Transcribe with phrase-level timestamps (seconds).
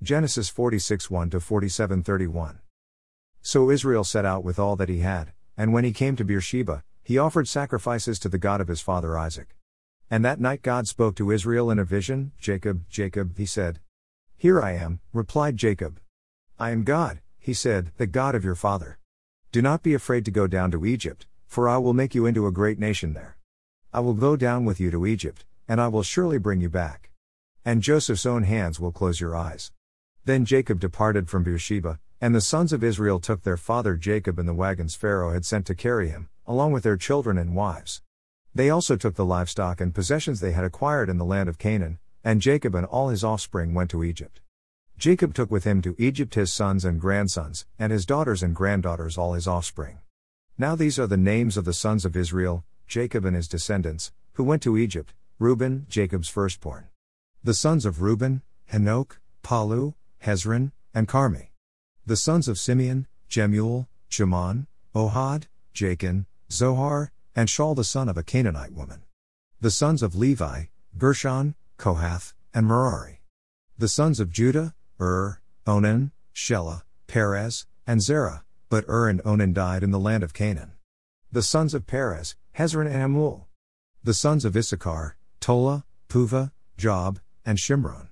[0.00, 2.60] Genesis 46 1 47 31.
[3.42, 6.84] So Israel set out with all that he had, and when he came to Beersheba,
[7.02, 9.56] he offered sacrifices to the God of his father Isaac.
[10.08, 13.80] And that night God spoke to Israel in a vision Jacob, Jacob, he said.
[14.36, 15.98] Here I am, replied Jacob.
[16.60, 19.00] I am God, he said, the God of your father.
[19.50, 22.46] Do not be afraid to go down to Egypt, for I will make you into
[22.46, 23.36] a great nation there.
[23.92, 27.10] I will go down with you to Egypt, and I will surely bring you back.
[27.64, 29.72] And Joseph's own hands will close your eyes.
[30.28, 34.44] Then Jacob departed from Beersheba, and the sons of Israel took their father Jacob in
[34.44, 38.02] the wagons Pharaoh had sent to carry him, along with their children and wives.
[38.54, 41.98] They also took the livestock and possessions they had acquired in the land of Canaan,
[42.22, 44.42] and Jacob and all his offspring went to Egypt.
[44.98, 49.16] Jacob took with him to Egypt his sons and grandsons, and his daughters and granddaughters
[49.16, 49.96] all his offspring.
[50.58, 54.44] Now these are the names of the sons of Israel, Jacob and his descendants, who
[54.44, 56.88] went to Egypt, Reuben, Jacob's firstborn.
[57.42, 61.48] The sons of Reuben, Hanok, Pallu, Hezron, and Carmi.
[62.06, 65.44] The sons of Simeon, Jemuel, Jamin, Ohad,
[65.74, 69.02] Jachin, Zohar, and Shaul the son of a Canaanite woman.
[69.60, 70.64] The sons of Levi,
[70.96, 73.20] Gershon, Kohath, and Merari.
[73.76, 79.82] The sons of Judah, Ur, Onan, Shelah, Perez, and Zerah, but Ur and Onan died
[79.82, 80.72] in the land of Canaan.
[81.30, 83.44] The sons of Perez, Hezron and Hamul.
[84.02, 88.08] The sons of Issachar, Tola, Puvah, Job, and Shimron.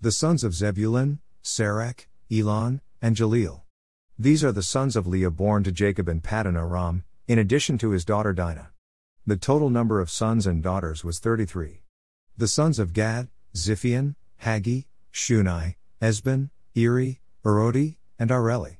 [0.00, 3.62] The sons of Zebulun, Sered, Elon, and Jahleel.
[4.18, 7.90] These are the sons of Leah born to Jacob and Paddan Aram, in addition to
[7.90, 8.70] his daughter Dinah.
[9.26, 11.82] The total number of sons and daughters was 33.
[12.36, 18.78] The sons of Gad, Ziphion, Haggi, Shuni, Ezbon, Eri, Arodi, and Areli.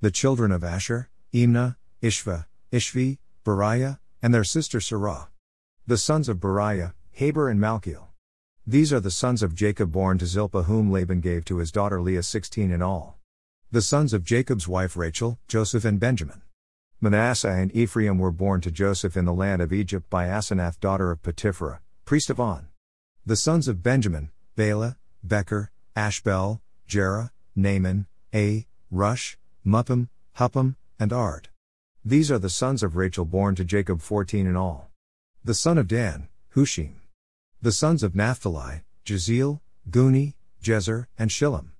[0.00, 5.28] The children of Asher, Imnah, Ishva, Ishvi, Beriah, and their sister Serah.
[5.86, 8.08] The sons of Beriah, Heber and Malchiel.
[8.68, 12.02] These are the sons of Jacob born to Zilpah whom Laban gave to his daughter
[12.02, 13.16] Leah 16 in all.
[13.70, 16.42] The sons of Jacob's wife Rachel, Joseph and Benjamin.
[17.00, 21.12] Manasseh and Ephraim were born to Joseph in the land of Egypt by Asenath daughter
[21.12, 22.66] of Potiphera, priest of On.
[23.24, 30.08] The sons of Benjamin, Bela, Becher, Ashbel, Jerah, Naaman, A, Rosh, Muppim,
[30.38, 31.50] Huppim, and Ard.
[32.04, 34.90] These are the sons of Rachel born to Jacob 14 in all.
[35.44, 36.26] The son of Dan,
[36.56, 36.94] Hushim.
[37.66, 39.60] The sons of Naphtali, Jeziel,
[39.90, 41.70] Guni, Jezer, and Shillem.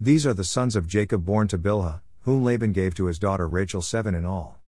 [0.00, 3.46] These are the sons of Jacob born to Bilhah, whom Laban gave to his daughter
[3.46, 4.62] Rachel seven in all.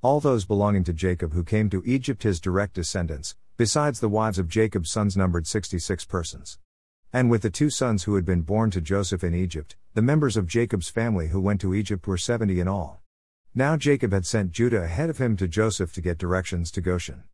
[0.00, 4.38] All those belonging to Jacob who came to Egypt his direct descendants, besides the wives
[4.38, 6.58] of Jacob's sons numbered 66 persons.
[7.12, 10.38] And with the two sons who had been born to Joseph in Egypt, the members
[10.38, 13.02] of Jacob's family who went to Egypt were 70 in all.
[13.54, 17.24] Now Jacob had sent Judah ahead of him to Joseph to get directions to Goshen.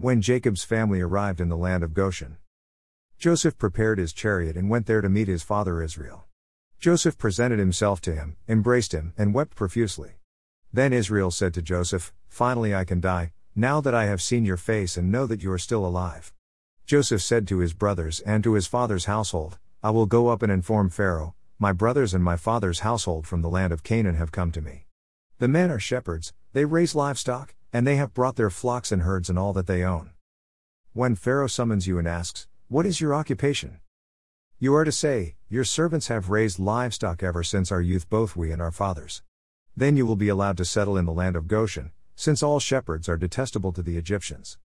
[0.00, 2.38] When Jacob's family arrived in the land of Goshen,
[3.18, 6.24] Joseph prepared his chariot and went there to meet his father Israel.
[6.78, 10.12] Joseph presented himself to him, embraced him, and wept profusely.
[10.72, 14.56] Then Israel said to Joseph, Finally I can die, now that I have seen your
[14.56, 16.32] face and know that you are still alive.
[16.86, 20.50] Joseph said to his brothers and to his father's household, I will go up and
[20.50, 24.50] inform Pharaoh, my brothers and my father's household from the land of Canaan have come
[24.52, 24.86] to me.
[25.40, 29.28] The men are shepherds, they raise livestock, and they have brought their flocks and herds
[29.28, 30.10] and all that they own.
[30.92, 33.80] When Pharaoh summons you and asks, What is your occupation?
[34.58, 38.50] You are to say, Your servants have raised livestock ever since our youth, both we
[38.50, 39.22] and our fathers.
[39.76, 43.08] Then you will be allowed to settle in the land of Goshen, since all shepherds
[43.08, 44.58] are detestable to the Egyptians.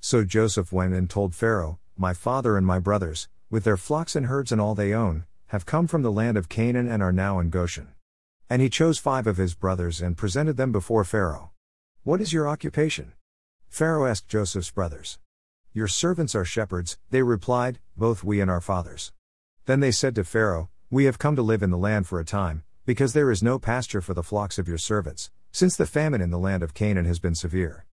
[0.00, 4.26] So Joseph went and told Pharaoh, My father and my brothers, with their flocks and
[4.26, 7.40] herds and all they own, have come from the land of Canaan and are now
[7.40, 7.88] in Goshen.
[8.48, 11.50] And he chose five of his brothers and presented them before Pharaoh.
[12.02, 13.12] What is your occupation?
[13.68, 15.18] Pharaoh asked Joseph's brothers.
[15.74, 19.12] Your servants are shepherds, they replied, both we and our fathers.
[19.66, 22.24] Then they said to Pharaoh, We have come to live in the land for a
[22.24, 26.22] time, because there is no pasture for the flocks of your servants, since the famine
[26.22, 27.84] in the land of Canaan has been severe.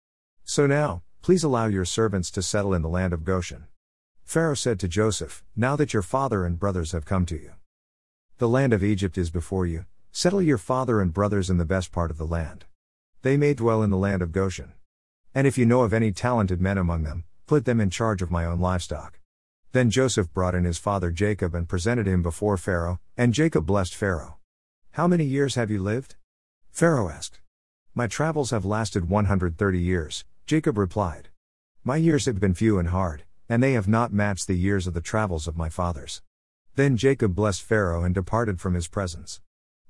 [0.45, 3.67] So now, please allow your servants to settle in the land of Goshen.
[4.23, 7.51] Pharaoh said to Joseph, Now that your father and brothers have come to you,
[8.37, 9.83] the land of Egypt is before you,
[10.13, 12.63] settle your father and brothers in the best part of the land.
[13.21, 14.73] They may dwell in the land of Goshen.
[15.33, 18.31] And if you know of any talented men among them, put them in charge of
[18.31, 19.19] my own livestock.
[19.71, 23.95] Then Joseph brought in his father Jacob and presented him before Pharaoh, and Jacob blessed
[23.95, 24.37] Pharaoh.
[24.91, 26.15] How many years have you lived?
[26.71, 27.39] Pharaoh asked.
[27.93, 31.29] My travels have lasted 130 years, Jacob replied.
[31.83, 34.93] My years have been few and hard, and they have not matched the years of
[34.93, 36.21] the travels of my fathers.
[36.75, 39.41] Then Jacob blessed Pharaoh and departed from his presence.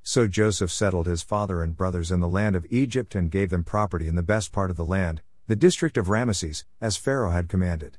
[0.10, 3.66] So Joseph settled his father and brothers in the land of Egypt and gave them
[3.66, 7.50] property in the best part of the land, the district of Ramesses, as Pharaoh had
[7.50, 7.98] commanded.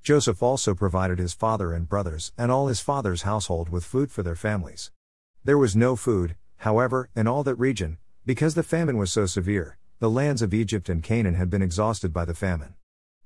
[0.00, 4.22] Joseph also provided his father and brothers and all his father's household with food for
[4.22, 4.92] their families.
[5.42, 9.78] There was no food, however, in all that region, because the famine was so severe,
[9.98, 12.74] the lands of Egypt and Canaan had been exhausted by the famine.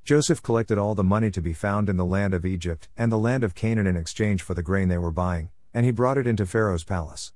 [0.04, 3.18] Joseph collected all the money to be found in the land of Egypt and the
[3.18, 6.26] land of Canaan in exchange for the grain they were buying, and he brought it
[6.26, 7.34] into Pharaoh's palace.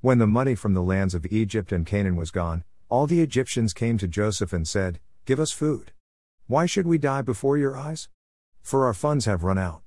[0.00, 3.72] When the money from the lands of Egypt and Canaan was gone, all the Egyptians
[3.72, 5.90] came to Joseph and said, Give us food.
[6.46, 8.08] Why should we die before your eyes?
[8.62, 9.82] For our funds have run out.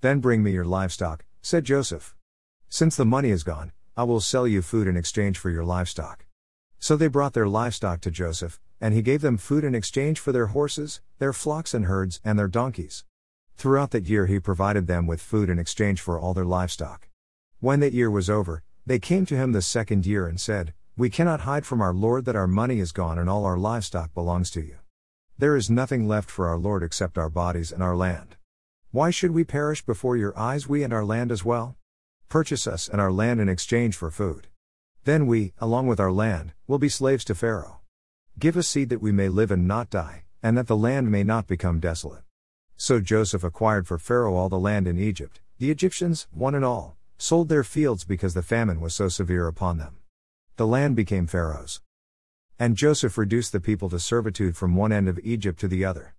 [0.00, 2.16] Then bring me your livestock, said Joseph.
[2.68, 6.26] Since the money is gone, I will sell you food in exchange for your livestock.
[6.80, 10.32] So they brought their livestock to Joseph, and he gave them food in exchange for
[10.32, 13.04] their horses, their flocks and herds, and their donkeys.
[13.56, 17.08] Throughout that year, he provided them with food in exchange for all their livestock.
[17.60, 21.08] When that year was over, they came to him the second year and said, We
[21.08, 24.50] cannot hide from our Lord that our money is gone and all our livestock belongs
[24.50, 24.78] to you.
[25.38, 28.36] There is nothing left for our Lord except our bodies and our land.
[28.90, 31.76] Why should we perish before your eyes, we and our land as well?
[32.28, 34.48] Purchase us and our land in exchange for food.
[35.04, 37.80] Then we, along with our land, will be slaves to Pharaoh.
[38.38, 41.22] Give us seed that we may live and not die, and that the land may
[41.22, 42.22] not become desolate.
[42.76, 46.96] So Joseph acquired for Pharaoh all the land in Egypt, the Egyptians, one and all,
[47.22, 49.96] sold their fields because the famine was so severe upon them.
[50.56, 51.80] The land became Pharaoh's.
[52.58, 56.16] And Joseph reduced the people to servitude from one end of Egypt to the other.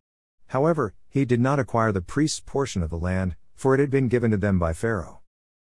[0.47, 4.07] However, he did not acquire the priest's portion of the land, for it had been
[4.07, 5.19] given to them by Pharaoh.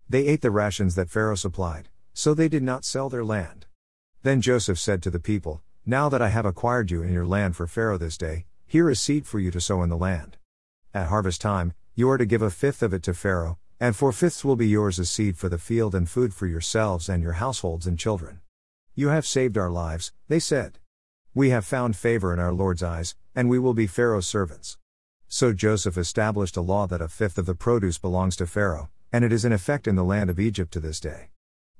[0.09, 3.67] They ate the rations that Pharaoh supplied, so they did not sell their land.
[4.23, 7.55] Then Joseph said to the people, now that I have acquired you and your land
[7.55, 10.37] for Pharaoh this day, here is seed for you to sow in the land.
[10.95, 14.11] At harvest time, you are to give a fifth of it to Pharaoh, and four
[14.11, 17.33] fifths will be yours as seed for the field and food for yourselves and your
[17.33, 18.41] households and children.
[18.95, 20.79] You have saved our lives, they said.
[21.35, 24.79] We have found favor in our Lord's eyes, and we will be Pharaoh's servants.
[25.27, 29.23] So Joseph established a law that a fifth of the produce belongs to Pharaoh, and
[29.23, 31.29] it is in effect in the land of Egypt to this day.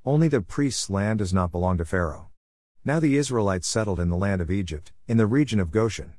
[0.05, 2.29] Only the priest's land does not belong to Pharaoh.
[2.85, 6.13] Now the Israelites settled in the land of Egypt, in the region of Goshen.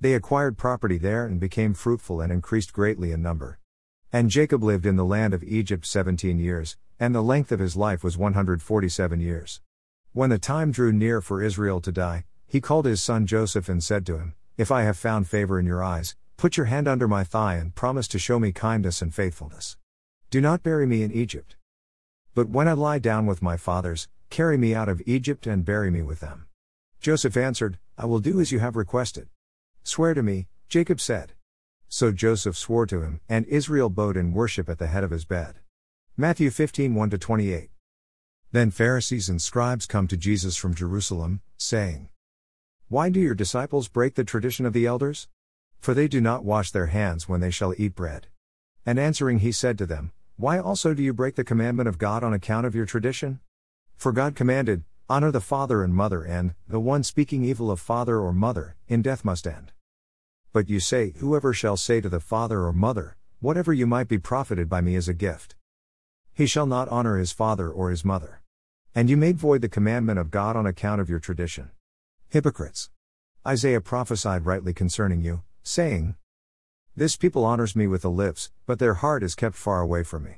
[0.00, 3.58] They acquired property there and became fruitful and increased greatly in number.
[4.16, 7.76] And Jacob lived in the land of Egypt seventeen years, and the length of his
[7.76, 9.60] life was 147 years.
[10.14, 13.84] When the time drew near for Israel to die, he called his son Joseph and
[13.84, 17.06] said to him, If I have found favor in your eyes, put your hand under
[17.06, 19.76] my thigh and promise to show me kindness and faithfulness.
[20.30, 21.56] Do not bury me in Egypt.
[22.34, 25.90] But when I lie down with my fathers, Carry me out of Egypt and bury
[25.90, 26.46] me with them.
[27.02, 29.28] Joseph answered, I will do as you have requested.
[29.84, 31.35] Swear to me, Jacob said.
[31.88, 35.24] So Joseph swore to him, and Israel bowed in worship at the head of his
[35.24, 35.60] bed.
[36.16, 37.70] Matthew 15 1 28.
[38.52, 42.08] Then Pharisees and scribes come to Jesus from Jerusalem, saying,
[42.88, 45.28] Why do your disciples break the tradition of the elders?
[45.78, 48.28] For they do not wash their hands when they shall eat bread.
[48.84, 52.24] And answering, he said to them, Why also do you break the commandment of God
[52.24, 53.40] on account of your tradition?
[53.96, 58.18] For God commanded, Honor the father and mother, and, the one speaking evil of father
[58.18, 59.72] or mother, in death must end.
[60.56, 64.16] But you say, Whoever shall say to the father or mother, Whatever you might be
[64.16, 65.54] profited by me is a gift.
[66.32, 68.40] He shall not honor his father or his mother.
[68.94, 71.72] And you made void the commandment of God on account of your tradition.
[72.30, 72.88] Hypocrites!
[73.46, 76.14] Isaiah prophesied rightly concerning you, saying,
[76.96, 80.24] This people honors me with the lips, but their heart is kept far away from
[80.24, 80.36] me.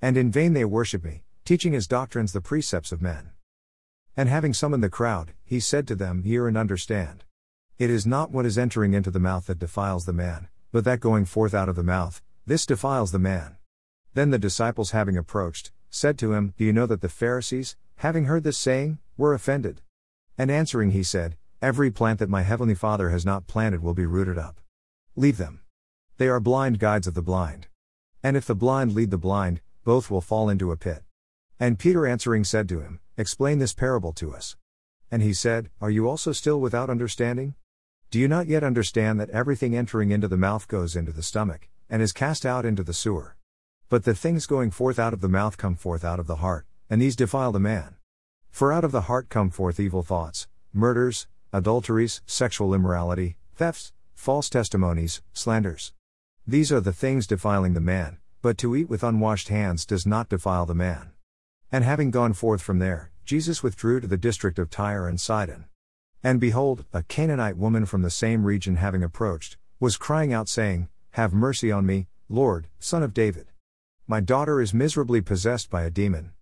[0.00, 3.30] And in vain they worship me, teaching as doctrines the precepts of men.
[4.16, 7.22] And having summoned the crowd, he said to them, Hear and understand.
[7.82, 11.00] It is not what is entering into the mouth that defiles the man, but that
[11.00, 13.56] going forth out of the mouth, this defiles the man.
[14.14, 18.26] Then the disciples, having approached, said to him, Do you know that the Pharisees, having
[18.26, 19.80] heard this saying, were offended?
[20.38, 24.06] And answering, he said, Every plant that my heavenly Father has not planted will be
[24.06, 24.60] rooted up.
[25.16, 25.62] Leave them.
[26.18, 27.66] They are blind guides of the blind.
[28.22, 31.02] And if the blind lead the blind, both will fall into a pit.
[31.58, 34.54] And Peter answering said to him, Explain this parable to us.
[35.10, 37.56] And he said, Are you also still without understanding?
[38.12, 41.70] Do you not yet understand that everything entering into the mouth goes into the stomach,
[41.88, 43.38] and is cast out into the sewer?
[43.88, 46.66] But the things going forth out of the mouth come forth out of the heart,
[46.90, 47.94] and these defile the man.
[48.50, 54.50] For out of the heart come forth evil thoughts, murders, adulteries, sexual immorality, thefts, false
[54.50, 55.94] testimonies, slanders.
[56.46, 60.28] These are the things defiling the man, but to eat with unwashed hands does not
[60.28, 61.12] defile the man.
[61.72, 65.64] And having gone forth from there, Jesus withdrew to the district of Tyre and Sidon.
[66.22, 70.88] And behold, a Canaanite woman from the same region having approached, was crying out, saying,
[71.10, 73.48] Have mercy on me, Lord, Son of David.
[74.06, 76.32] My daughter is miserably possessed by a demon.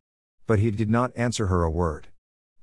[0.46, 2.08] But he did not answer her a word.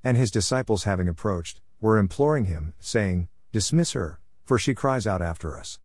[0.04, 5.22] And his disciples having approached, were imploring him, saying, Dismiss her, for she cries out
[5.22, 5.80] after us.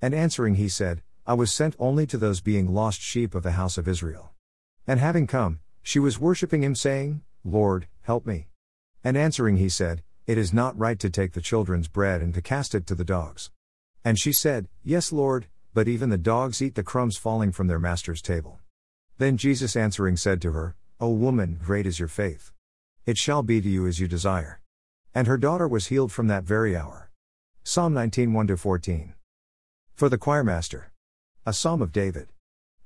[0.00, 3.52] And answering he said, I was sent only to those being lost sheep of the
[3.52, 4.32] house of Israel.
[4.86, 8.46] And having come, she was worshipping him, saying, Lord, help me.
[9.02, 12.42] And answering he said, It is not right to take the children's bread and to
[12.42, 13.52] cast it to the dogs.
[14.04, 17.78] And she said, Yes, Lord, but even the dogs eat the crumbs falling from their
[17.78, 18.58] master's table.
[19.18, 22.50] Then Jesus answering said to her, O woman, great is your faith.
[23.04, 24.60] It shall be to you as you desire.
[25.14, 27.10] And her daughter was healed from that very hour.
[27.62, 29.14] Psalm 19 1 14.
[29.94, 30.86] For the choirmaster.
[31.44, 32.32] A psalm of David.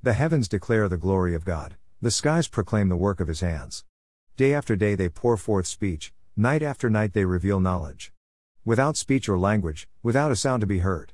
[0.02, 3.84] The heavens declare the glory of God, the skies proclaim the work of his hands.
[4.36, 8.14] Day after day they pour forth speech, night after night they reveal knowledge.
[8.64, 11.12] Without speech or language, without a sound to be heard.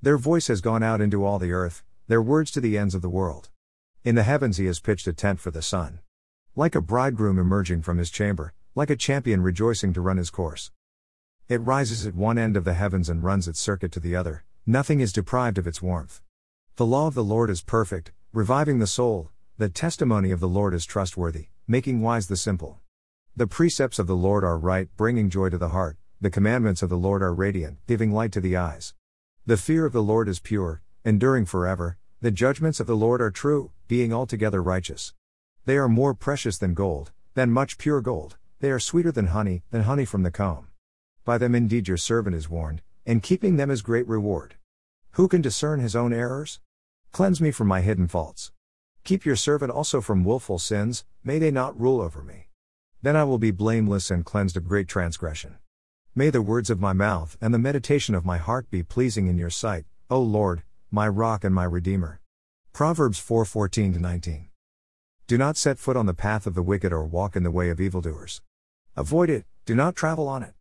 [0.00, 3.02] Their voice has gone out into all the earth, their words to the ends of
[3.02, 3.50] the world.
[4.04, 5.98] In the heavens he has pitched a tent for the sun.
[6.56, 10.70] Like a bridegroom emerging from his chamber, like a champion rejoicing to run his course.
[11.46, 14.44] It rises at one end of the heavens and runs its circuit to the other,
[14.64, 16.22] nothing is deprived of its warmth.
[16.76, 20.72] The law of the Lord is perfect, reviving the soul, the testimony of the Lord
[20.72, 22.80] is trustworthy, making wise the simple.
[23.38, 26.88] The precepts of the Lord are right, bringing joy to the heart, the commandments of
[26.88, 28.94] the Lord are radiant, giving light to the eyes.
[29.46, 33.30] The fear of the Lord is pure, enduring forever, the judgments of the Lord are
[33.30, 35.14] true, being altogether righteous.
[35.66, 39.62] They are more precious than gold, than much pure gold, they are sweeter than honey,
[39.70, 40.66] than honey from the comb.
[41.24, 44.56] By them indeed your servant is warned, and keeping them is great reward.
[45.12, 46.58] Who can discern his own errors?
[47.12, 48.50] Cleanse me from my hidden faults.
[49.04, 52.47] Keep your servant also from wilful sins, may they not rule over me.
[53.00, 55.58] Then I will be blameless and cleansed of great transgression.
[56.16, 59.38] May the words of my mouth and the meditation of my heart be pleasing in
[59.38, 62.20] your sight, O Lord, my rock and my redeemer.
[62.72, 64.48] Proverbs 4:14 19.
[65.28, 67.70] Do not set foot on the path of the wicked or walk in the way
[67.70, 68.42] of evildoers.
[68.96, 70.54] Avoid it, do not travel on it.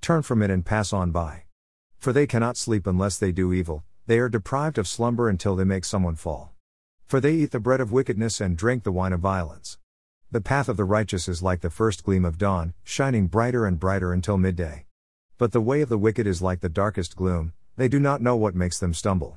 [0.00, 1.42] Turn from it and pass on by.
[1.98, 5.64] For they cannot sleep unless they do evil, they are deprived of slumber until they
[5.64, 6.52] make someone fall.
[7.06, 9.76] For they eat the bread of wickedness and drink the wine of violence.
[10.32, 13.78] The path of the righteous is like the first gleam of dawn, shining brighter and
[13.78, 14.86] brighter until midday.
[15.36, 18.34] But the way of the wicked is like the darkest gloom, they do not know
[18.34, 19.36] what makes them stumble.